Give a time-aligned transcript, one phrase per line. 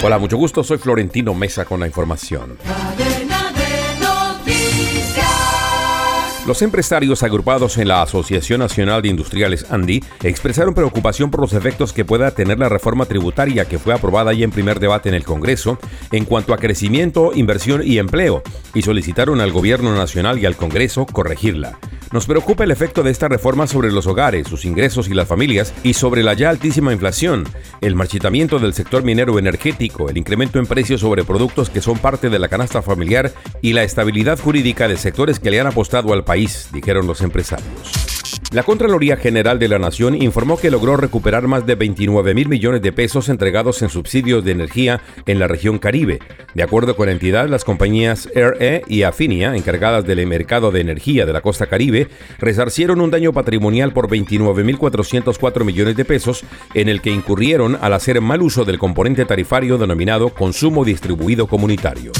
[0.00, 0.62] Hola, mucho gusto.
[0.62, 2.56] Soy Florentino Mesa con la información.
[6.46, 11.92] Los empresarios agrupados en la Asociación Nacional de Industriales ANDI expresaron preocupación por los efectos
[11.92, 15.24] que pueda tener la reforma tributaria que fue aprobada ya en primer debate en el
[15.24, 15.78] Congreso
[16.10, 18.42] en cuanto a crecimiento, inversión y empleo,
[18.74, 21.78] y solicitaron al Gobierno Nacional y al Congreso corregirla.
[22.10, 25.74] Nos preocupa el efecto de esta reforma sobre los hogares, sus ingresos y las familias
[25.82, 27.44] y sobre la ya altísima inflación,
[27.80, 32.30] el marchitamiento del sector minero energético, el incremento en precios sobre productos que son parte
[32.30, 36.24] de la canasta familiar y la estabilidad jurídica de sectores que le han apostado al
[36.24, 38.07] país, dijeron los empresarios.
[38.50, 42.80] La Contraloría General de la Nación informó que logró recuperar más de 29 mil millones
[42.80, 46.20] de pesos entregados en subsidios de energía en la región Caribe.
[46.54, 51.26] De acuerdo con la entidad, las compañías RE y Afinia, encargadas del mercado de energía
[51.26, 57.02] de la costa Caribe, resarcieron un daño patrimonial por 29.404 millones de pesos, en el
[57.02, 62.12] que incurrieron al hacer mal uso del componente tarifario denominado consumo distribuido comunitario.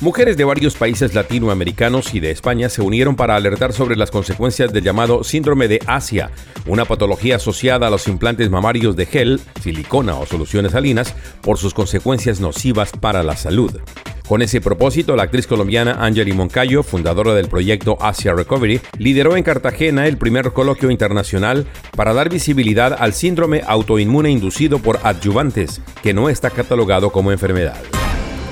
[0.00, 4.72] Mujeres de varios países latinoamericanos y de España se unieron para alertar sobre las consecuencias
[4.72, 6.30] del llamado síndrome de Asia,
[6.66, 11.74] una patología asociada a los implantes mamarios de gel, silicona o soluciones salinas por sus
[11.74, 13.80] consecuencias nocivas para la salud.
[14.28, 19.44] Con ese propósito, la actriz colombiana Angeli Moncayo, fundadora del proyecto Asia Recovery, lideró en
[19.44, 26.12] Cartagena el primer coloquio internacional para dar visibilidad al síndrome autoinmune inducido por adyuvantes, que
[26.12, 27.76] no está catalogado como enfermedad.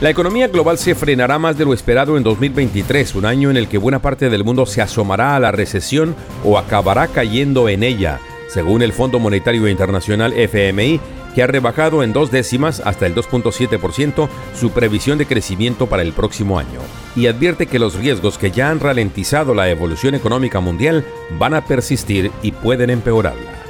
[0.00, 3.66] La economía global se frenará más de lo esperado en 2023, un año en el
[3.66, 6.14] que buena parte del mundo se asomará a la recesión
[6.44, 11.00] o acabará cayendo en ella, según el Fondo Monetario Internacional FMI,
[11.34, 16.12] que ha rebajado en dos décimas hasta el 2.7% su previsión de crecimiento para el
[16.12, 16.78] próximo año,
[17.16, 21.04] y advierte que los riesgos que ya han ralentizado la evolución económica mundial
[21.40, 23.64] van a persistir y pueden empeorarla.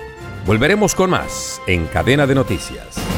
[0.44, 3.18] Volveremos con más en Cadena de Noticias.